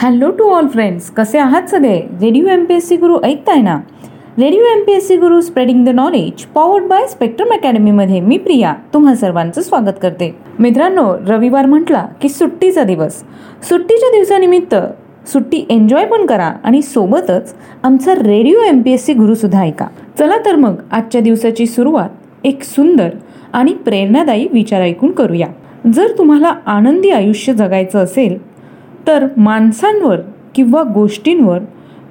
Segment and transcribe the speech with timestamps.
[0.00, 2.00] Hello to all friends कसे आहात सगळे?
[2.22, 3.74] Radio M P S C Guru ऐकताय ना?
[4.38, 8.74] Radio M P S C Guru spreading the knowledge powered by Spectrum अकॅडमीमध्ये मी प्रिया
[8.94, 10.34] तुम्हा सर्वांचं स्वागत करते.
[10.58, 13.16] मित्रांनो रविवार म्हटला की सुट्टीचा दिवस.
[13.68, 14.74] सुट्टीच्या दिवसानिमित्त
[15.28, 19.86] सुट्टी एन्जॉय पण करा आणि सोबतच आमचा radio M P S C गुरुसुद्धा ऐका.
[20.18, 22.10] चला तर मग आजच्या दिवसाची सुरुवात
[22.44, 23.08] एक सुंदर
[23.52, 25.48] आणि प्रेरणादायी विचार ऐकून करूया.
[25.94, 28.47] जर तुम्हाला आनंदी आयुष्य जगायचं असेल
[29.06, 30.20] तर माणसांवर
[30.54, 31.58] किंवा गोष्टींवर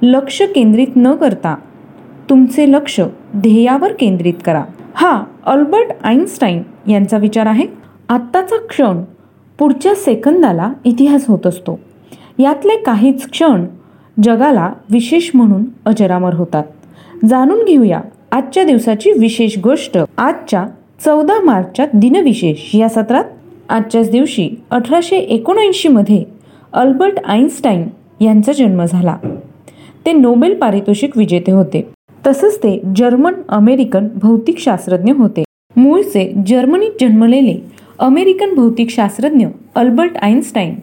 [0.02, 1.56] लक्ष केंद्रित न करता
[2.30, 3.00] तुमचे लक्ष
[3.36, 4.64] ध्येयावर केंद्रित करा.
[4.94, 7.68] हा अल्बर्ट आईन्स्टाईन यांचा विचार आहे.
[8.10, 9.04] आत्ताचा क्षण
[9.60, 11.80] पुढच्या सेकंदाला इतिहास होत असतो.
[12.40, 13.66] यातले काहीच क्षण
[14.24, 16.64] जगाला विशेष म्हणून अजरामर होतात.
[17.26, 19.98] जाणून घेऊया आजच्या दिवसाची विशेष गोष्ट.
[20.18, 20.66] आजच्या
[21.06, 23.24] चौदा मार्चच्या दिनविशेष या सत्रात.
[23.70, 26.37] आजच्याच दिवशी अठराशे एकोणऐंशीमध्ये
[26.74, 27.88] अल्बर्ट आईन्स्टाईन
[28.22, 29.18] यांचा जन्म झाला.
[30.06, 31.90] ते नोबेल पारितोषिक विजेते होते.
[32.28, 35.44] तसंच ते जर्मन अमेरिकन भौतिकशास्त्रज्ञ होते.
[35.78, 37.58] मूळचे जर्मनीत जन्मलेले
[38.00, 40.76] अमेरिकन भौतिकशास्त्रज्ञ अल्बर्ट आईन्स्टाईन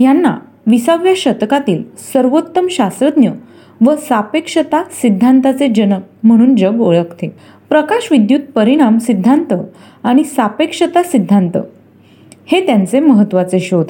[0.00, 3.28] यांना विसाव्या शतकातील सर्वोत्तम शास्त्रज्ञ
[3.86, 7.28] व सापेक्षता सिद्धांताचे जनक म्हणून जग ओळखते.
[7.68, 9.54] प्रकाश विद्युत परिणाम सिद्धांत
[10.04, 11.58] आणि सापेक्षता सिद्धांत
[12.46, 13.84] हे त्यांचे महत्त्वाचे शोध.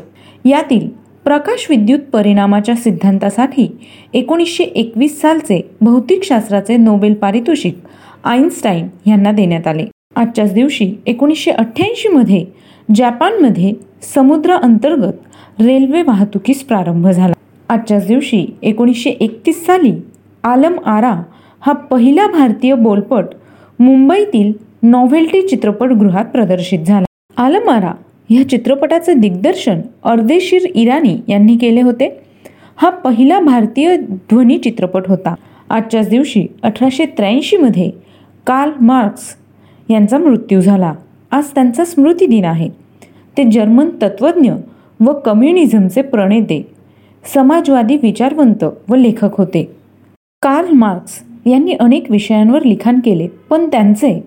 [0.44, 3.66] यातील प्रकाश विद्युत परिणामाच्या सिद्धांतासाठी
[4.14, 7.78] एकोणीसशे एकवीस सालचे भौतिकशास्त्राचे नोबेल पारितोषिक
[8.24, 9.84] आईन्स्टाईन यांना देण्यात आले.
[10.16, 12.44] आजच्याच दिवशी एकोणीसशे अठ्ठ्याऐंशीमध्ये
[12.88, 13.72] जपानमध्ये
[14.14, 17.34] समुद्र अंतर्गत रेल्वे वाहतुकीस प्रारंभ झाला.
[17.68, 19.92] आजच्याच दिवशी एकोणीसशे एकतीस साली
[20.44, 21.14] आलम आरा
[21.62, 23.24] हा पहिला भारतीय बोलपट
[23.78, 27.06] मुंबईतील नॉव्हेल्टी चित्रपटगृहात प्रदर्शित झाला.
[27.36, 27.92] आलम आरा
[28.30, 32.08] ह्या चित्रपटाचे दिग्दर्शन अर्देशीर इराणी यांनी केले होते.
[32.76, 35.34] हा पहिला भारतीय ध्वनी चित्रपट होता.
[35.70, 37.90] आजच्याच दिवशी अठराशे त्र्याऐंशीमध्ये
[38.46, 39.22] कार्ल मार्क्स
[39.88, 40.92] यांचा मृत्यू झाला.
[41.30, 42.68] आज त्यांचा स्मृती दिन आहे.
[43.36, 44.52] ते जर्मन तत्त्वज्ञ
[45.00, 46.62] व कम्युनिझमचे प्रणेते
[47.34, 49.62] समाजवादी विचारवंत व लेखक होते.
[50.42, 54.18] कार्ल मार्क्स यांनी अनेक विषयांवर लिखाण केले पण त्यांचे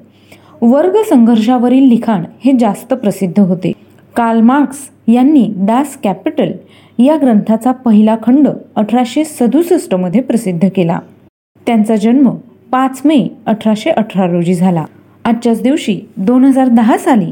[0.62, 3.72] वर्ग संघर्षावरील लिखाण हे जास्त प्रसिद्ध होते.
[4.16, 6.52] कार्ल मार्क्स यांनी दास कॅपिटल
[7.00, 11.00] या ग्रंथाचा पहिला खंड अठराशे सदुसष्टमध्ये प्रसिद्ध केला.
[11.66, 12.30] त्यांचा जन्म
[12.72, 14.86] पाच मे अठराशे अठरा रोजी झाला.
[15.26, 17.32] आजच्याच दिवशी दोन हजार दहा साली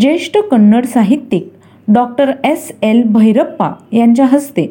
[0.00, 1.48] ज्येष्ठ कन्नड साहित्यिक
[1.88, 4.66] डॉक्टर एस एल भैरप्पा यांच्या हस्ते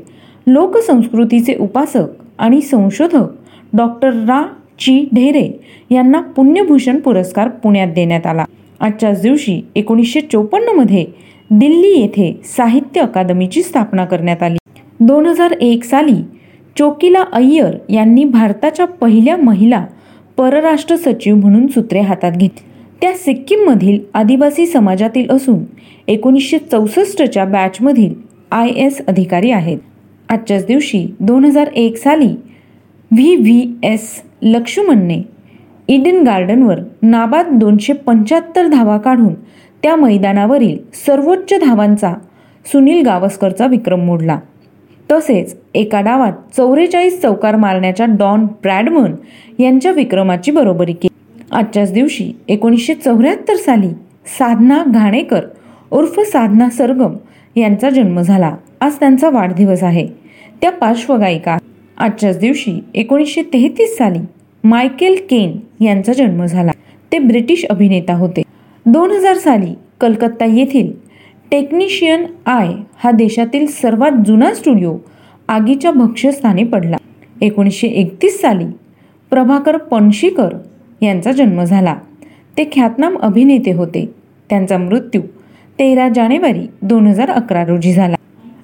[0.48, 2.06] लोकसंस्कृतीचे उपासक
[2.38, 3.30] आणि संशोधक
[3.74, 4.42] डॉक्टर रा.
[4.80, 5.08] ची.
[5.16, 5.50] ढेरे
[5.92, 8.46] यांना पुण्यभूषण पुरस्कार पुण्यात देण्यात आला.
[8.80, 11.06] आजच्याच दिवशी एकोणीसशे चोपन्नमध्ये
[11.54, 14.58] दिल्ली येथे साहित्य अकादमीची स्थापना करण्यात आली.
[15.00, 16.16] दोन हजार एक साली
[16.76, 19.84] चोकीला अय्यर यांनी भारताच्या पहिल्या महिला
[20.38, 22.70] परराष्ट्र सचिव म्हणून सूत्रे हातात घेतली.
[23.02, 25.64] त्या सिक्कीममधील आदिवासी समाजातील असून
[26.08, 28.14] एकोणीसशे चौसष्टच्या बॅचमधील
[28.52, 29.78] आय एस अधिकारी आहेत.
[30.30, 32.36] आजच्याच दिवशी दोन हजार एक साली
[33.12, 34.10] व्ही व्ही एस
[34.44, 35.22] लक्ष्मणने
[35.90, 39.34] इडन गार्डनवर नाबाद दोनशे पंच्याहत्तर धावा काढून
[39.84, 42.14] त्या मैदानावरील सर्वोच्च धावांचा
[42.66, 44.40] सुनील गावस्करचा विक्रम मोडला.
[45.12, 49.14] तसेच एका डावात चौवेचाळीस चौकार मारण्याच्या डॉन ब्रॅडमन
[49.60, 51.42] यांच्या विक्रमाची बरोबरी केली.
[51.52, 53.90] आजच्याच दिवशी एकोणीसशे चौऱ्याहत्तर साली
[54.40, 55.42] साधना घाणेकर
[55.92, 57.16] उर्फ साधना सरगम
[57.56, 58.56] यांचा जन्म झाला.
[58.82, 60.08] आज त्यांचा वाढदिवस आहे.
[60.62, 61.58] त्या पार्श्वगायिका.
[61.98, 64.20] आजच्याच दिवशी एकोणीसशे तेहतीस साली
[64.64, 66.72] मायकेल केन यांचा जन्म झाला.
[67.12, 68.42] ते ब्रिटिश अभिनेता होते.
[68.86, 70.92] दोन हजार साली कलकत्ता येथील
[71.52, 74.98] टेक्निशियन आय हा देशातील सर्वात जुना स्टुडिओ
[75.48, 76.98] आगीच्या भक्ष्यस्थानी पडला.
[77.42, 78.66] एकोणीसशे एकतीस साली
[79.30, 80.50] प्रभाकर पणशीकर
[81.02, 81.96] यांचा जन्म झाला.
[82.58, 84.14] ते ख्यातनाम अभिनेते होते.
[84.50, 85.22] त्यांचा मृत्यू
[85.80, 88.16] तेरा जानेवारी दोन हजार अकरा रोजी झाला.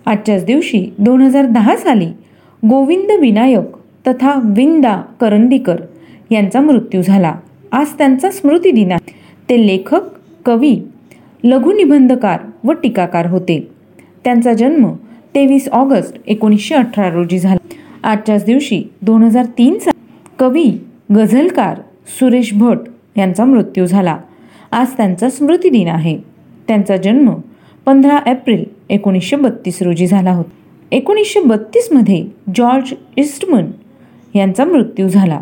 [0.05, 2.11] आजच्याच दिवशी दोन हजार दहा साली
[2.69, 3.75] गोविंद विनायक
[4.07, 5.81] तथा विंदा करंदीकर
[6.29, 7.35] यांचा मृत्यू झाला.
[7.71, 9.18] आज त्यांचा स्मृती दिन आहे.
[9.49, 10.01] ते लेखक
[10.45, 10.79] कवी
[11.43, 13.67] लघुनिबंधकार व टीकाकार होते.
[14.23, 14.93] त्यांचा जन्म
[15.35, 17.67] तेवीस ऑगस्ट एकोणीसशे अठरा रोजी झाला.
[18.03, 20.71] आजच्याच दिवशी दोन हजार तीन साली कवी
[21.15, 21.79] गझलकार
[22.19, 22.77] सुरेश भट
[23.17, 24.17] यांचा मृत्यू झाला.
[24.71, 26.17] आज त्यांचा स्मृती दिन आहे.
[26.67, 27.33] त्यांचा जन्म
[27.85, 30.49] पंधरा एप्रिल एकोणीसशे बत्तीस रोजी झाला होता.
[30.91, 32.25] एकोणीसशे बत्तीसमध्ये
[32.55, 33.65] जॉर्ज इस्टमन
[34.35, 35.41] यांचा मृत्यू झाला.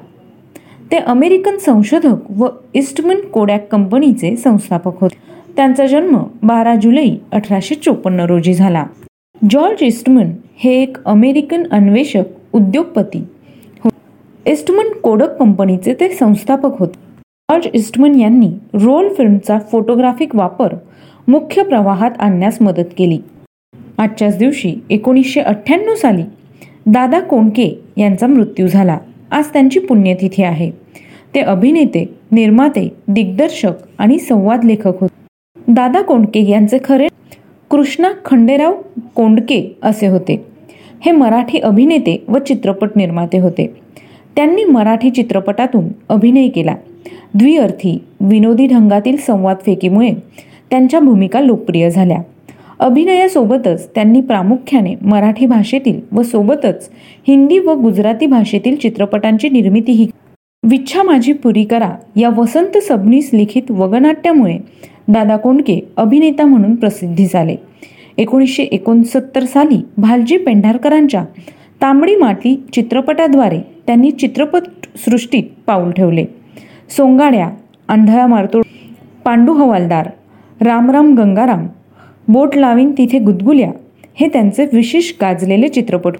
[0.91, 5.15] ते अमेरिकन संशोधक व इस्टमन कोडॅक कंपनीचे संस्थापक होते.
[5.55, 8.85] त्यांचा जन्म बारा जुलै अठराशे चोपन्न रोजी झाला.
[9.41, 13.19] जॉर्ज इस्टमन हे एक अमेरिकन अन्वेषक उद्योगपती
[13.83, 13.89] हो
[14.45, 16.99] इस्टमन कोडक कंपनीचे ते संस्थापक होते.
[17.49, 20.75] जॉर्ज इस्टमन यांनी रोल फिल्मचा फोटोग्राफिक वापर
[21.27, 23.19] मुख्य प्रवाहात आणण्यास मदत केली.
[23.97, 26.23] आजच्याच दिवशी एकोणीसशे अठ्ठ्याण्णव साली
[26.85, 28.97] दादा कोंडके यांचा मृत्यू झाला.
[29.31, 30.71] आज त्यांची पुण्यतिथी आहे.
[31.35, 35.27] ते अभिनेते निर्माते दिग्दर्शक आणि संवाद लेखक होते.
[35.67, 37.07] दादा कोंडके यांचे खरे
[37.69, 38.73] कृष्णा खंडेराव
[39.15, 40.45] कोंडके असे होते.
[41.05, 43.75] हे मराठी अभिनेते व चित्रपट निर्माते होते.
[44.35, 46.75] त्यांनी मराठी चित्रपटातून अभिनय केला.
[47.33, 50.11] द्विअर्थी विनोदी ढंगातील संवाद फेकीमुळे
[50.69, 52.21] त्यांच्या भूमिका लोकप्रिय झाल्या.
[52.79, 56.89] अभिनयासोबतच त्यांनी प्रामुख्याने मराठी भाषेतील व सोबतच
[57.27, 60.07] हिंदी व गुजराती भाषेतील चित्रपटांची निर्मितीही
[60.63, 64.57] विच्छा माझी पुरी करा या वसंत सबनीस लिखित वगनाट्यामुळे
[65.07, 67.55] दादा कोंडके अभिनेता म्हणून प्रसिद्धी झाले.
[68.17, 71.23] एकोणीसशे एकोणसत्तर साली भालजी पेंढारकरांच्या
[71.81, 76.25] तांबडी माटी चित्रपटाद्वारे त्यांनी चित्रपटसृष्टीत पाऊल ठेवले.
[76.89, 77.49] सोंगाड्या
[77.87, 78.61] आंधळा मारतो
[79.25, 80.09] पांडू हवालदार
[80.61, 81.67] रामराम गंगाराम
[82.27, 83.71] बोट लावीन तिथे गुदगुल्या.
[84.15, 86.13] हे त्यांचे विशेष गाजलेले चित्रपट.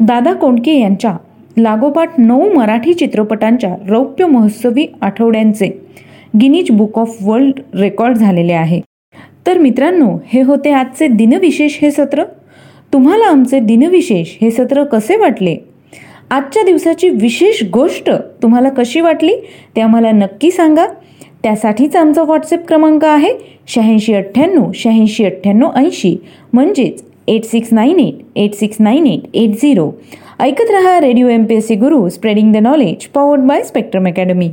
[0.00, 1.16] दादा कोंडके यांच्या
[1.56, 5.68] लागोपाठ नऊ मराठी चित्रपटांच्या रौप्य महोत्सवी आठवड्यांचे
[6.40, 8.80] Guinness book of world record झालेले आहे.
[9.46, 12.24] तर मित्रांनो हे होते आजचे दिनविशेष हे सत्र.
[12.92, 15.56] तुम्हाला आमचे दिनविशेष हे सत्र कसे वाटले?
[16.30, 18.10] आजच्या दिवसाची विशेष गोष्ट
[18.42, 19.32] तुम्हाला कशी वाटली
[19.76, 20.86] ते आम्हाला नक्की सांगा.
[21.44, 23.32] त्यासाठीच आमचा व्हॉट्सअप क्रमांक आहे
[23.68, 26.16] शहाऐंशी अठ्ठ्याण्णव शहाऐंशी अठ्ठ्याण्णव ऐंशी.
[26.52, 29.90] म्हणजेच eight six nine eight eight six nine eight eight zero
[30.40, 34.50] ऐकत रहा radio M P S C Guru spreading the knowledge powered by spectrum academy